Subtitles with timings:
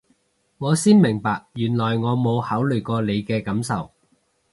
[0.57, 3.91] 我先明白原來我冇考慮過你嘅感受